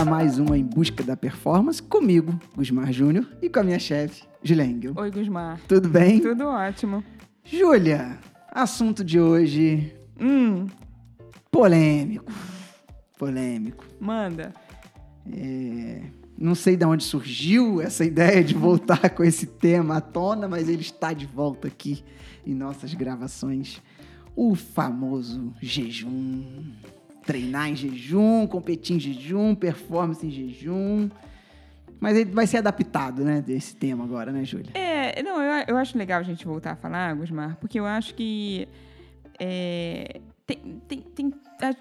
[0.00, 4.22] a mais uma Em Busca da Performance comigo, Gusmar Júnior, e com a minha chefe,
[4.42, 4.94] Julia Engel.
[4.96, 5.60] Oi, Gusmar.
[5.68, 6.20] Tudo bem?
[6.20, 7.04] Tudo ótimo.
[7.44, 8.18] Júlia,
[8.50, 10.66] assunto de hoje Hum,
[11.50, 12.32] polêmico.
[13.18, 13.84] Polêmico.
[14.00, 14.52] manda.
[15.32, 16.02] É,
[16.38, 20.68] Não sei de onde surgiu essa ideia de voltar com esse tema à tona, mas
[20.68, 22.02] ele está de volta aqui
[22.46, 23.80] em nossas gravações.
[24.34, 26.72] O famoso jejum.
[27.30, 31.08] Treinar em jejum, competir em jejum, performance em jejum.
[32.00, 34.72] Mas ele vai ser adaptado, né, desse tema agora, né, Júlia?
[34.74, 38.16] É, não, eu, eu acho legal a gente voltar a falar, Gusmar, porque eu acho
[38.16, 38.66] que
[39.38, 41.32] é, tem, tem, tem,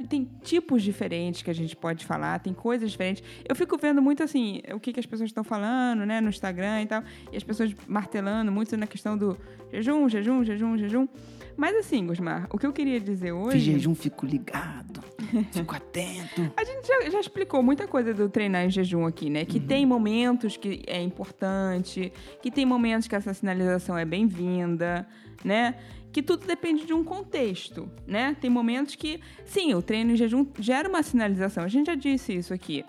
[0.07, 3.23] tem tipos diferentes que a gente pode falar, tem coisas diferentes.
[3.47, 6.81] Eu fico vendo muito assim, o que, que as pessoas estão falando, né, no Instagram
[6.81, 9.37] e tal, e as pessoas martelando muito na questão do
[9.71, 11.07] jejum, jejum, jejum, jejum.
[11.59, 13.59] Mas assim, Gusmar, o que eu queria dizer Fiz hoje.
[13.59, 15.01] jejum, fico ligado,
[15.51, 16.49] fico atento.
[16.55, 19.43] A gente já, já explicou muita coisa do treinar em jejum aqui, né?
[19.43, 25.05] Que tem momentos que é importante, que tem momentos que essa sinalização é bem-vinda,
[25.43, 25.75] né?
[26.11, 28.35] Que tudo depende de um contexto, né?
[28.39, 31.63] Tem momentos que, sim, o treino em jejum gera uma sinalização.
[31.63, 32.83] A gente já disse isso aqui,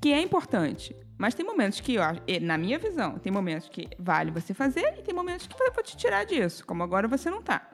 [0.00, 0.94] que é importante.
[1.18, 5.02] Mas tem momentos que, e, na minha visão, tem momentos que vale você fazer e
[5.02, 7.66] tem momentos que eu vou te tirar disso, como agora você não tá,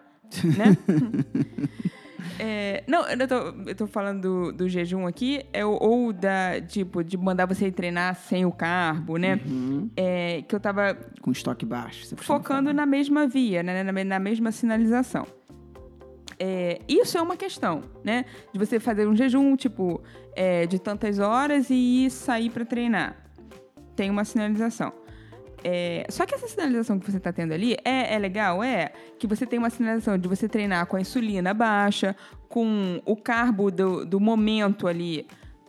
[0.57, 0.77] né?
[2.39, 3.35] É, não, eu tô,
[3.71, 8.15] eu tô falando do, do jejum aqui, é, ou da, tipo, de mandar você treinar
[8.15, 9.41] sem o carbo, né?
[9.45, 9.91] Uhum.
[9.97, 12.17] É, que eu tava Com estoque baixo.
[12.17, 12.75] focando falar.
[12.75, 13.83] na mesma via, né?
[13.83, 15.27] Na, na mesma sinalização.
[16.39, 18.25] É, isso é uma questão, né?
[18.53, 20.03] De você fazer um jejum, tipo,
[20.35, 23.17] é, de tantas horas e ir sair para treinar.
[23.95, 24.93] Tem uma sinalização.
[25.65, 29.27] É, só que essa sinalização que você está tendo ali é, é legal, é que
[29.27, 32.17] você tem uma sinalização de você treinar com a insulina baixa,
[32.49, 35.27] com o carbo do, do momento ali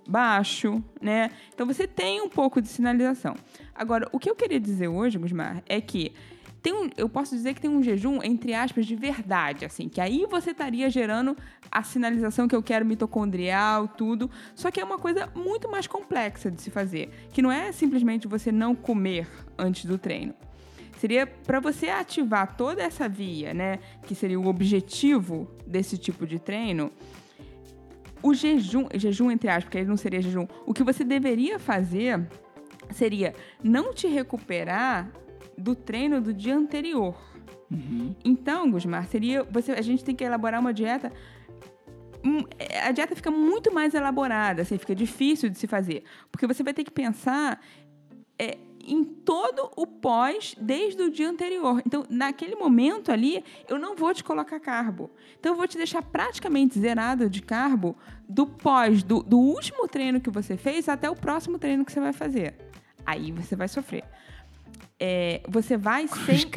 [0.07, 1.29] baixo, né?
[1.53, 3.35] Então você tem um pouco de sinalização.
[3.73, 6.13] Agora, o que eu queria dizer hoje, Gusmar, é que
[6.63, 9.99] tem um, eu posso dizer que tem um jejum, entre aspas, de verdade, assim, que
[9.99, 11.37] aí você estaria gerando
[11.69, 14.31] a sinalização que eu quero mitocondrial, tudo.
[14.55, 18.29] Só que é uma coisa muito mais complexa de se fazer, que não é simplesmente
[18.29, 20.33] você não comer antes do treino.
[20.99, 26.39] Seria para você ativar toda essa via, né, que seria o objetivo desse tipo de
[26.39, 26.93] treino,
[28.21, 32.25] o jejum, jejum entre aspas, porque ele não seria jejum, o que você deveria fazer
[32.89, 35.11] seria não te recuperar
[35.57, 37.15] do treino do dia anterior.
[37.71, 38.15] Uhum.
[38.23, 41.11] Então, Gusmar, seria você, a gente tem que elaborar uma dieta
[42.23, 42.43] hum,
[42.83, 46.73] a dieta fica muito mais elaborada, assim, fica difícil de se fazer, porque você vai
[46.73, 47.59] ter que pensar
[48.39, 51.81] é, em todo o pós desde o dia anterior.
[51.85, 55.09] Então, naquele momento ali, eu não vou te colocar carbo.
[55.39, 57.95] Então, eu vou te deixar praticamente zerado de carbo
[58.27, 61.99] do pós, do, do último treino que você fez até o próximo treino que você
[61.99, 62.55] vai fazer.
[63.05, 64.03] Aí você vai sofrer.
[64.99, 66.49] É, você vai sem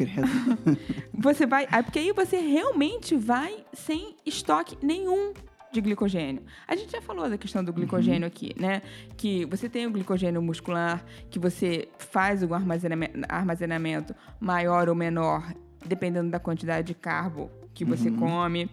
[1.13, 1.67] você vai.
[1.71, 5.33] aí, Porque aí você realmente vai sem estoque nenhum
[5.71, 6.43] de glicogênio.
[6.67, 8.81] A gente já falou da questão do glicogênio aqui, né?
[9.17, 15.53] Que você tem o glicogênio muscular, que você faz o armazenamento, armazenamento maior ou menor,
[15.85, 18.69] dependendo da quantidade de carbo que você come.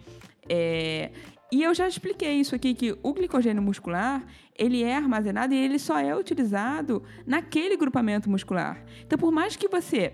[0.47, 1.11] É,
[1.51, 4.25] e eu já expliquei isso aqui, que o glicogênio muscular,
[4.57, 8.83] ele é armazenado e ele só é utilizado naquele grupamento muscular.
[9.05, 10.13] Então, por mais que você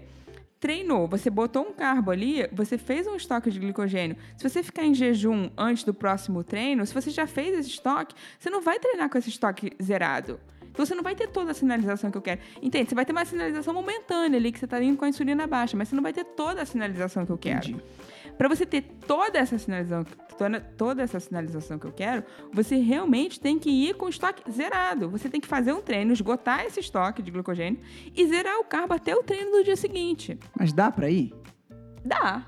[0.59, 4.15] treinou, você botou um carbo ali, você fez um estoque de glicogênio.
[4.37, 8.13] Se você ficar em jejum antes do próximo treino, se você já fez esse estoque,
[8.37, 10.39] você não vai treinar com esse estoque zerado.
[10.71, 12.39] Então você não vai ter toda a sinalização que eu quero.
[12.61, 12.89] Entende?
[12.89, 15.75] Você vai ter uma sinalização momentânea ali, que você está indo com a insulina baixa,
[15.75, 17.71] mas você não vai ter toda a sinalização que eu quero.
[17.71, 17.83] Entendi.
[18.41, 20.03] Para você ter toda essa sinalização,
[20.35, 24.41] toda, toda essa sinalização que eu quero, você realmente tem que ir com o estoque
[24.51, 25.07] zerado.
[25.11, 27.79] Você tem que fazer um treino, esgotar esse estoque de glicogênio
[28.15, 30.39] e zerar o carbo até o treino do dia seguinte.
[30.57, 31.35] Mas dá pra ir?
[32.03, 32.43] Dá.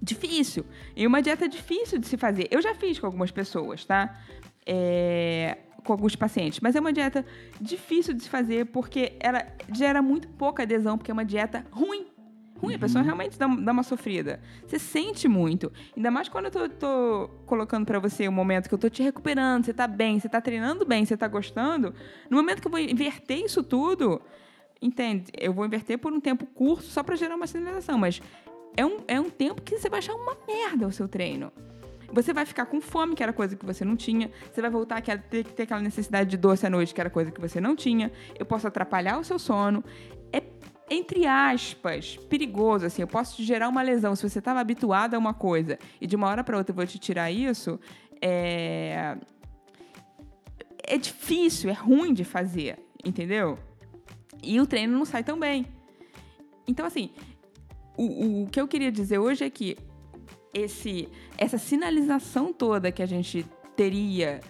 [0.00, 0.64] Difícil.
[0.94, 2.46] E uma dieta difícil de se fazer.
[2.48, 4.16] Eu já fiz com algumas pessoas, tá?
[4.64, 6.60] É, Com alguns pacientes.
[6.60, 7.26] Mas é uma dieta
[7.60, 9.44] difícil de se fazer porque ela
[9.74, 12.06] gera muito pouca adesão, porque é uma dieta ruim.
[12.58, 14.40] Ruim, a pessoa realmente dá, dá uma sofrida.
[14.66, 15.72] Você sente muito.
[15.96, 19.02] Ainda mais quando eu tô, tô colocando pra você o momento que eu tô te
[19.02, 21.94] recuperando, você tá bem, você tá treinando bem, você tá gostando.
[22.28, 24.20] No momento que eu vou inverter isso tudo,
[24.82, 25.30] entende?
[25.38, 28.20] Eu vou inverter por um tempo curto só pra gerar uma sinalização, mas
[28.76, 31.52] é um, é um tempo que você vai achar uma merda o seu treino.
[32.12, 34.30] Você vai ficar com fome, que era coisa que você não tinha.
[34.50, 37.30] Você vai voltar a ter, ter aquela necessidade de doce à noite, que era coisa
[37.30, 38.10] que você não tinha.
[38.38, 39.84] Eu posso atrapalhar o seu sono.
[40.32, 40.42] É,
[40.90, 43.02] entre aspas, perigoso, assim.
[43.02, 44.14] Eu posso te gerar uma lesão.
[44.16, 46.86] Se você estava habituado a uma coisa e de uma hora para outra eu vou
[46.86, 47.78] te tirar isso,
[48.20, 49.16] é...
[50.82, 53.58] é difícil, é ruim de fazer, entendeu?
[54.42, 55.66] E o treino não sai tão bem.
[56.66, 57.10] Então, assim,
[57.96, 59.76] o, o que eu queria dizer hoje é que
[60.54, 63.44] esse, essa sinalização toda que a gente
[63.76, 64.40] teria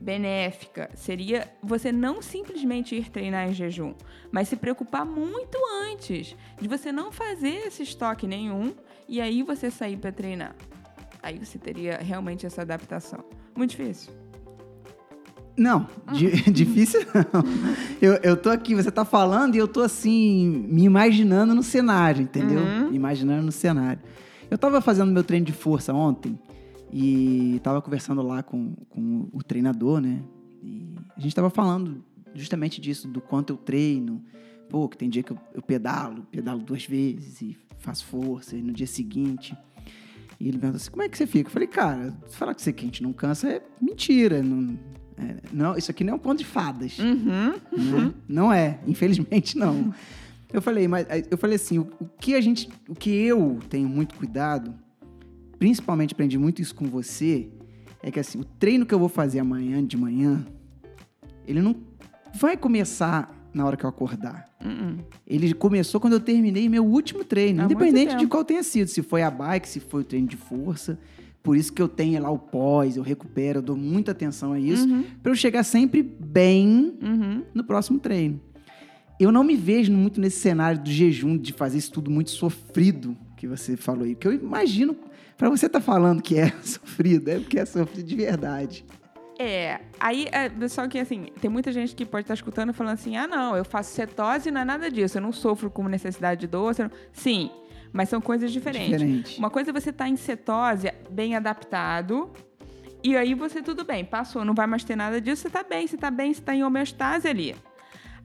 [0.00, 3.94] benéfica seria você não simplesmente ir treinar em jejum,
[4.32, 5.58] mas se preocupar muito
[5.90, 8.72] antes de você não fazer esse estoque nenhum
[9.08, 10.54] e aí você sair para treinar.
[11.22, 13.22] Aí você teria realmente essa adaptação.
[13.54, 14.12] Muito difícil.
[15.56, 17.44] Não, di difícil não.
[18.00, 22.22] Eu, eu tô aqui, você tá falando e eu tô assim, me imaginando no cenário,
[22.22, 22.60] entendeu?
[22.60, 22.90] Uhum.
[22.90, 24.00] Me imaginando no cenário.
[24.50, 26.38] Eu tava fazendo meu treino de força ontem
[26.92, 30.22] e tava conversando lá com, com o treinador, né?
[30.62, 32.04] E a gente tava falando
[32.34, 34.24] justamente disso, do quanto eu treino.
[34.68, 38.62] Pô, que tem dia que eu, eu pedalo, pedalo duas vezes e faço força, e
[38.62, 39.56] no dia seguinte.
[40.38, 41.48] E ele perguntou assim: como é que você fica?
[41.48, 44.42] Eu falei, cara, falar que você quente não cansa é mentira.
[44.42, 44.78] Não,
[45.16, 46.98] é, não, isso aqui não é um ponto de fadas.
[46.98, 47.52] Uhum.
[47.72, 48.14] Né?
[48.28, 49.92] Não é, infelizmente não.
[50.52, 53.88] Eu falei, mas eu falei assim, o, o, que a gente, o que eu tenho
[53.88, 54.74] muito cuidado,
[55.60, 57.48] principalmente aprendi muito isso com você,
[58.02, 60.44] é que assim, o treino que eu vou fazer amanhã de manhã,
[61.46, 61.76] ele não
[62.34, 64.46] vai começar na hora que eu acordar.
[64.64, 64.96] Uhum.
[65.26, 69.02] Ele começou quando eu terminei meu último treino, Há independente de qual tenha sido, se
[69.02, 70.98] foi a bike, se foi o treino de força.
[71.42, 74.60] Por isso que eu tenho lá o pós, eu recupero, eu dou muita atenção a
[74.60, 75.04] isso, Uhum.
[75.22, 77.42] para eu chegar sempre bem Uhum.
[77.52, 78.40] no próximo treino.
[79.18, 83.14] Eu não me vejo muito nesse cenário do jejum, de fazer isso tudo muito sofrido
[83.40, 84.14] que você falou aí.
[84.14, 84.94] Porque eu imagino,
[85.36, 88.84] para você estar falando que é sofrido, é porque é sofrido de verdade.
[89.38, 93.16] É, aí, é, só que assim, tem muita gente que pode estar escutando falando assim:
[93.16, 96.42] ah, não, eu faço cetose e não é nada disso, eu não sofro com necessidade
[96.42, 96.82] de doce.
[96.82, 97.50] não-" Sim,
[97.90, 98.90] mas são coisas diferentes.
[98.90, 99.38] Diferente.
[99.38, 102.30] Uma coisa é você estar em cetose, bem adaptado,
[103.02, 105.86] e aí você tudo bem, passou, não vai mais ter nada disso, você tá bem,
[105.86, 107.56] você tá bem, você tá em homeostase ali.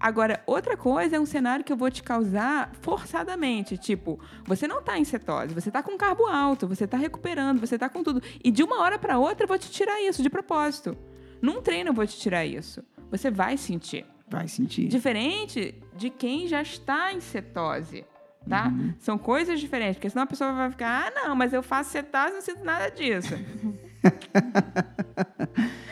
[0.06, 3.76] Agora, outra coisa é um cenário que eu vou te causar forçadamente.
[3.76, 7.76] Tipo, você não tá em cetose, você tá com carbo alto, você tá recuperando, você
[7.76, 8.22] tá com tudo.
[8.44, 10.96] E de uma hora para outra eu vou te tirar isso, de propósito.
[11.42, 12.84] Num treino eu vou te tirar isso.
[13.10, 14.06] Você vai sentir.
[14.30, 14.88] Vai sentir.
[14.90, 18.06] Diferente de quem já está em cetose,
[18.48, 18.72] tá?
[19.00, 22.30] São coisas diferentes, porque senão a pessoa vai ficar, ah, não, mas eu faço cetose
[22.30, 23.34] e não sinto nada disso.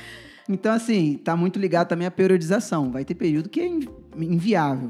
[0.50, 2.92] Então, assim, tá muito ligado também à periodização.
[2.92, 4.90] Vai ter período que é invi- inviável.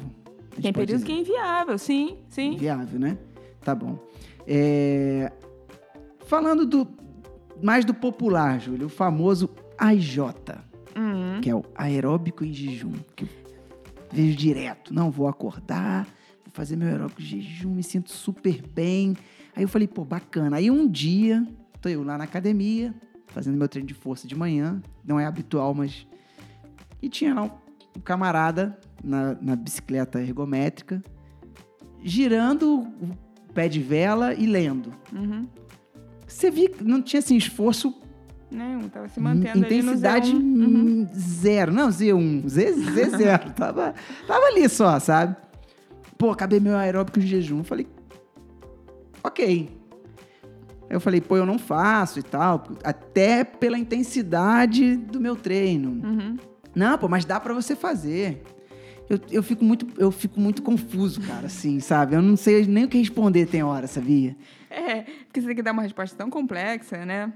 [0.51, 1.05] Tem pode períodos dizer.
[1.05, 2.53] que é inviável, sim, sim.
[2.53, 3.17] Inviável, né?
[3.61, 3.97] Tá bom.
[4.47, 5.31] É,
[6.25, 6.87] Falando do
[7.61, 10.17] mais do popular, Júlio, o famoso AJ,
[10.95, 11.41] Uhum.
[11.41, 13.29] que é o aeróbico em jejum, que eu
[14.11, 14.93] vejo direto.
[14.93, 16.05] Não, vou acordar,
[16.43, 19.15] vou fazer meu aeróbico em jejum, me sinto super bem.
[19.55, 20.57] Aí eu falei, pô, bacana.
[20.57, 21.45] Aí um dia,
[21.81, 22.93] tô eu lá na academia,
[23.33, 26.07] fazendo meu treino de força de manhã, não é habitual, mas...
[27.01, 31.01] E tinha lá um, camarada na, na bicicleta ergométrica,
[32.01, 33.17] girando o
[33.53, 34.93] pé de vela e lendo.
[35.11, 35.47] Uhum.
[36.25, 37.93] Você viu que não tinha assim, esforço,
[38.49, 40.67] Nenhum, tava se mantendo intensidade ali no Z1.
[40.67, 41.01] Uhum.
[41.01, 41.73] hum, zero.
[41.73, 43.53] Não, Z1, Z, Z0.
[43.53, 43.95] tava,
[44.27, 45.35] tava ali só, sabe?
[46.19, 47.63] Pô, acabei meu aeróbico de jejum.
[47.63, 47.87] Falei,
[49.23, 49.69] ok.
[50.93, 55.89] Eu falei, pô, eu não faço e tal, até pela intensidade do meu treino.
[55.89, 56.37] Uhum.
[56.75, 58.43] Não, pô, mas dá pra você fazer.
[59.09, 62.15] Eu, eu, fico muito, eu fico muito confuso, cara, assim, sabe?
[62.15, 64.35] Eu não sei nem o que responder tem hora, sabia?
[64.69, 67.33] É, porque você tem que dar uma resposta tão complexa, né?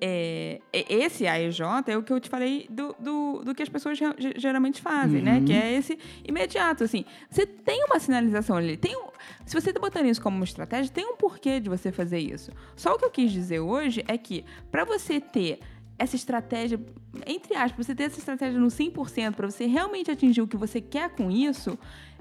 [0.00, 3.68] É, e- esse AEJ é o que eu te falei do, do, do que as
[3.68, 5.38] pessoas ge- ge- geralmente fazem, né?
[5.38, 5.44] Uhum.
[5.44, 7.04] Que é esse imediato, assim.
[7.28, 8.76] Você tem uma sinalização ali.
[8.76, 9.08] Tem um,
[9.44, 12.50] se você está botando isso como uma estratégia, tem um porquê de você fazer isso.
[12.76, 15.58] Só o que eu quis dizer hoje é que para você ter
[15.98, 16.78] essa estratégia,
[17.26, 20.80] entre aspas, você ter essa estratégia no 100%, para você realmente atingir o que você
[20.80, 21.76] quer com isso,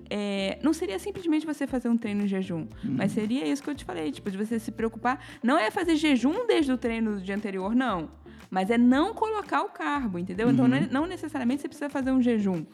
[0.10, 3.76] é, não seria simplesmente você fazer um treino em jejum, mas seria isso que eu
[3.76, 5.24] te falei, tipo, de você se preocupar.
[5.44, 8.10] Não é fazer jejum desde o treino do dia anterior, não.
[8.50, 10.50] Mas é não colocar o carbo, entendeu?
[10.50, 12.66] Então, não, é- não necessariamente você precisa fazer um jejum.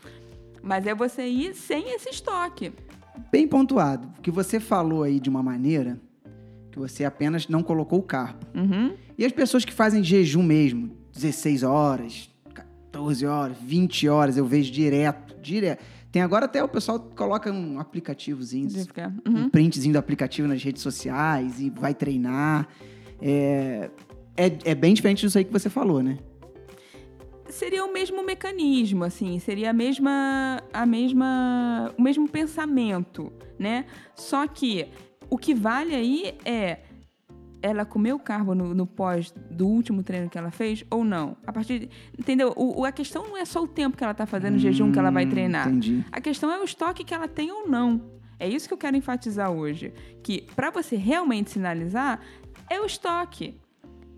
[0.62, 2.72] Mas é você ir sem esse estoque.
[3.32, 6.00] Bem pontuado, que você falou aí de uma maneira
[6.72, 8.46] que você apenas não colocou o carbo.
[8.56, 8.94] Uhum.
[9.18, 14.72] E as pessoas que fazem jejum mesmo, 16 horas, 14 horas, 20 horas, eu vejo
[14.72, 15.84] direto, direto.
[16.13, 19.12] Tem agora até o pessoal coloca um aplicativozinho, ficar.
[19.27, 19.50] um Uhum.
[19.50, 22.67] printzinho do aplicativo nas redes sociais e vai treinar.
[23.20, 23.89] É,
[24.38, 26.20] é, é bem diferente disso aí que você falou, né?
[27.50, 33.86] Seria o mesmo mecanismo, assim, seria a mesma, a mesma, o mesmo pensamento, né?
[34.15, 34.88] Só que
[35.32, 36.77] o que vale aí é
[37.63, 41.38] ela comeu carbo no, no pós do último treino que ela fez ou não.
[41.48, 41.89] A partir de,
[42.20, 42.53] entendeu?
[42.58, 45.00] O, a questão não é só o tempo que ela tá fazendo o jejum que
[45.00, 45.67] ela vai Hum, treinar.
[45.70, 46.03] Entendi.
[46.12, 48.01] A questão é o estoque que ela tem ou não.
[48.38, 49.93] É isso que eu quero enfatizar hoje.
[50.22, 52.20] Que para você realmente sinalizar,
[52.70, 53.58] é o estoque.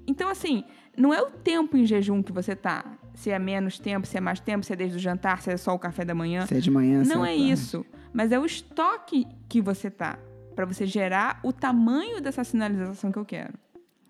[0.08, 0.64] Então, assim,
[0.98, 2.84] não é o tempo em jejum que você tá.
[3.14, 5.58] Se é menos tempo, se é mais tempo, se é desde o jantar, se é
[5.58, 6.46] só o café da manhã.
[6.48, 7.52] Se é de manhã, se Não é tarde.
[7.52, 7.86] isso.
[8.12, 10.18] Mas é o estoque que você tá.
[10.56, 13.54] Para você gerar o tamanho dessa sinalização que eu quero.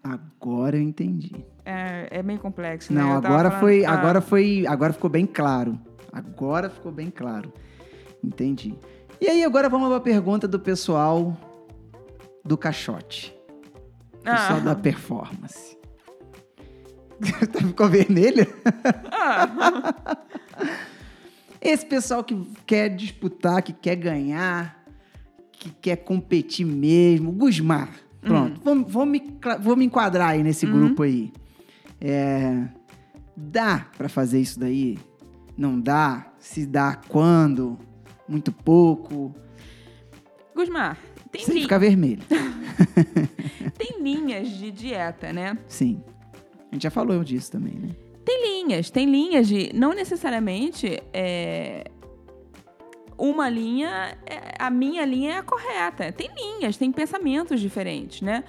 [0.04, 1.44] Agora eu entendi.
[1.66, 3.02] É, é meio complexo, né?
[3.02, 5.80] Não, agora falando- foi, Ah, agora foi, agora ficou bem claro.
[6.14, 7.52] Agora ficou bem claro.
[8.24, 8.76] Entendi.
[9.20, 11.36] E aí agora vamos para a pergunta do pessoal
[12.44, 13.36] do caixote.
[14.24, 14.62] Pessoal Ah.
[14.62, 15.76] da performance.
[17.66, 18.48] Ficou vermelha?
[19.12, 20.18] Ah.
[21.62, 22.36] Esse pessoal que
[22.66, 24.85] quer disputar, que quer ganhar,
[25.60, 27.32] que quer competir mesmo.
[27.32, 27.90] Gusmar,
[28.22, 28.62] pronto.
[28.64, 29.22] Vou, vou me,
[29.62, 31.32] vou me enquadrar aí nesse grupo aí.
[32.02, 32.68] É,
[33.36, 34.98] dá pra fazer isso daí?
[35.58, 36.32] Não dá?
[36.40, 37.78] Se dá, quando?
[38.28, 39.34] Muito pouco?
[40.56, 40.98] Gusmar,
[41.32, 42.22] tem, Sem li- ficar vermelho.
[43.78, 45.58] tem linhas de dieta, né?
[45.68, 46.02] Sim.
[46.72, 47.90] A gente já falou disso também, né?
[48.24, 49.72] Tem linhas, tem linhas de.
[49.74, 51.86] Não necessariamente é,
[53.18, 54.18] uma linha.
[54.26, 56.12] é- a minha linha é a correta.
[56.12, 58.44] Tem linhas, tem pensamentos diferentes, né?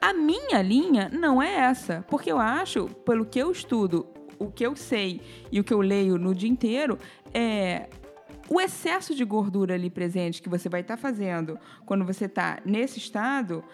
[0.00, 2.04] A minha linha não é essa.
[2.08, 4.06] Porque eu acho, pelo que eu estudo,
[4.38, 5.20] o que eu sei
[5.50, 6.98] e o que eu leio no dia inteiro,
[7.32, 7.88] é.
[8.48, 12.98] O excesso de gordura ali presente que você vai estar fazendo quando você está nesse
[12.98, 13.64] estado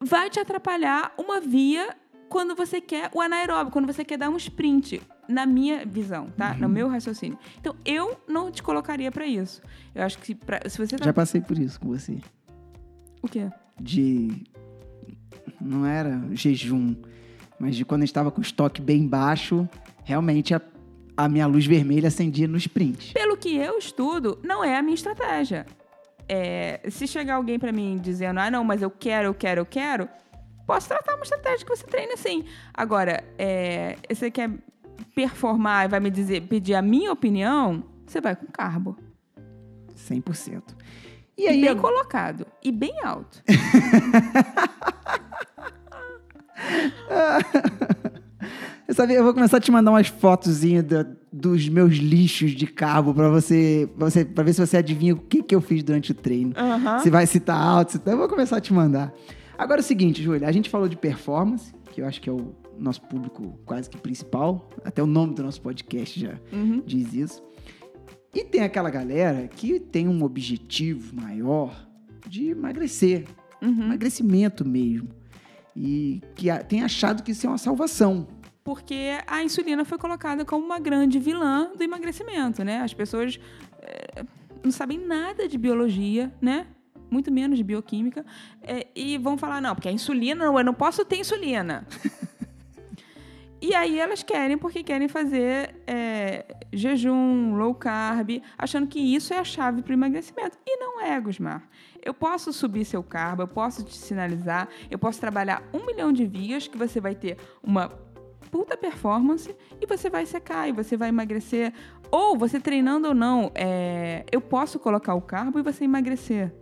[0.00, 1.96] vai te atrapalhar uma via
[2.28, 6.52] quando você quer o anaeróbio, quando você quer dar um sprint, na minha visão, tá?
[6.52, 6.58] Uhum.
[6.58, 7.38] No meu raciocínio.
[7.60, 9.62] Então, eu não te colocaria pra isso.
[9.94, 11.04] Eu acho que pra, se você tá...
[11.04, 12.18] Já passei por isso com você.
[13.22, 13.50] O quê?
[13.80, 14.44] De.
[15.60, 16.94] Não era jejum,
[17.58, 19.68] mas de quando estava com o estoque bem baixo,
[20.04, 20.60] realmente a,
[21.16, 23.12] a minha luz vermelha acendia no sprint.
[23.14, 25.66] Pelo que eu estudo, não é a minha estratégia.
[26.28, 29.66] É, se chegar alguém pra mim dizendo, ah, não, mas eu quero, eu quero, eu
[29.66, 30.08] quero,
[30.66, 32.44] posso tratar uma estratégia que você treina assim.
[32.74, 34.50] Agora, é, você quer
[35.14, 38.96] performar e vai me dizer, pedir a minha opinião, você vai com carbo.
[39.96, 40.62] 100%.
[41.38, 42.46] E E aí, bem eu- colocado.
[42.62, 43.42] E bem alto.
[48.88, 52.66] eu, sabia, eu vou começar a te mandar umas fotozinhas da- dos meus lixos de
[52.66, 55.82] carbo pra você, pra você, pra ver se você adivinha o que, que eu fiz
[55.82, 56.52] durante o treino.
[56.56, 57.00] Aham.
[57.00, 59.12] Se vai citar alto, se tá, eu vou começar a te mandar.
[59.58, 62.32] Agora é o seguinte, Júlia, a gente falou de performance, que eu acho que é
[62.32, 66.82] o nosso público quase que principal, até o nome do nosso podcast já Uhum.
[66.86, 67.42] diz isso.
[68.34, 71.74] E tem aquela galera que tem um objetivo maior
[72.28, 73.24] de emagrecer,
[73.62, 73.84] Uhum.
[73.84, 75.08] emagrecimento mesmo.
[75.74, 78.26] E que tem achado que isso é uma salvação.
[78.64, 82.80] Porque a insulina foi colocada como uma grande vilã do emagrecimento, né?
[82.80, 83.38] As pessoas
[83.80, 84.24] eh,
[84.64, 86.66] não sabem nada de biologia, né?
[87.10, 88.24] Muito menos de bioquímica.
[88.62, 91.86] eh, e vão falar, não, porque a insulina, eu não posso ter insulina.
[93.60, 99.38] E aí elas querem, porque querem fazer eh, jejum, low carb, achando que isso é
[99.38, 100.58] a chave para o emagrecimento.
[100.66, 101.66] E não é, Gusmar.
[102.04, 106.26] Eu posso subir seu carbo, eu posso te sinalizar, eu posso trabalhar um milhão de
[106.26, 107.88] vias que você vai ter uma
[108.50, 111.72] puta performance e você vai secar e você vai emagrecer.
[112.10, 116.54] Ou você treinando ou não, é, eu posso colocar o carbo e você emagrecer.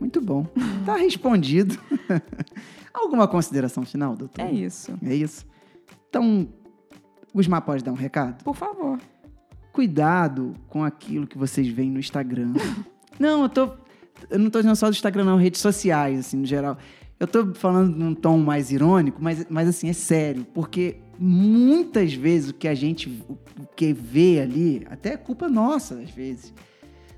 [0.00, 0.46] Muito bom.
[0.86, 1.78] Tá respondido.
[2.92, 4.42] Alguma consideração final, doutor?
[4.42, 4.92] É isso.
[5.04, 5.46] É isso.
[6.08, 6.48] Então,
[7.34, 8.42] Gusmar pode dar um recado?
[8.42, 8.98] Por favor.
[9.72, 12.52] Cuidado com aquilo que vocês veem no Instagram.
[13.18, 13.70] não, eu tô.
[14.28, 16.76] Eu não tô dizendo só do Instagram, não, redes sociais, assim, no geral.
[17.18, 20.44] Eu tô falando num tom mais irônico, mas, mas assim, é sério.
[20.52, 25.94] Porque muitas vezes o que a gente o que vê ali, até é culpa nossa,
[25.96, 26.52] às vezes,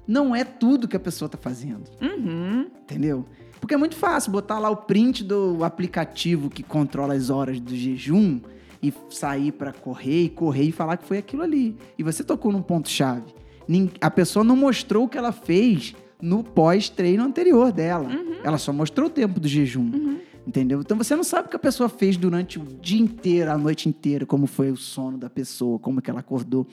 [0.06, 1.88] não é tudo que a pessoa tá fazendo.
[2.00, 2.66] Uhum.
[2.82, 3.26] Entendeu?
[3.62, 7.76] Porque é muito fácil botar lá o print do aplicativo que controla as horas do
[7.76, 8.40] jejum
[8.82, 11.76] e sair pra correr e correr e falar que foi aquilo ali.
[11.96, 13.32] E você tocou num ponto-chave.
[13.68, 18.08] Nin- A pessoa não mostrou o que ela fez no pós-treino anterior dela.
[18.42, 20.18] Ela só mostrou o tempo do jejum.
[20.44, 20.80] Entendeu?
[20.80, 23.88] Então você não sabe o que a pessoa fez durante o dia inteiro, a noite
[23.88, 26.66] inteira, como foi o sono da pessoa, como que ela acordou.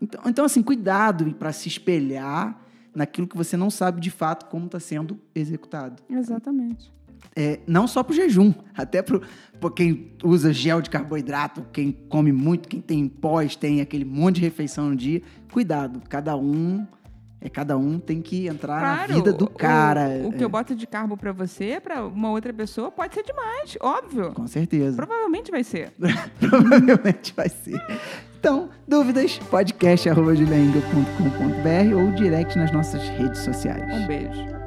[0.00, 2.56] Então, então assim, cuidado para se espelhar
[2.94, 6.02] naquilo que você não sabe de fato como está sendo executado.
[6.08, 6.92] Exatamente.
[7.36, 9.20] É, não só para o jejum, até para
[9.74, 14.42] quem usa gel de carboidrato, quem come muito, quem tem pós, tem aquele monte de
[14.42, 15.22] refeição no dia.
[15.52, 16.86] Cuidado, cada um
[17.40, 20.08] é cada um tem que entrar claro, na vida do cara.
[20.24, 23.24] O, o que eu boto de carbo para você, para uma outra pessoa, pode ser
[23.24, 24.32] demais, óbvio.
[24.32, 24.96] Com certeza.
[24.96, 25.90] Provavelmente vai ser.
[26.38, 27.80] Provavelmente vai ser.
[28.40, 33.82] Então, dúvidas, podcast.com.br ou direct nas nossas redes sociais.
[33.94, 34.59] Um beijo.